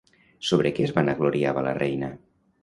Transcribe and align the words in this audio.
Sobre 0.51 0.71
què 0.77 0.87
es 0.89 0.93
vanagloriava 0.95 1.65
la 1.69 1.75
reina? 1.81 2.11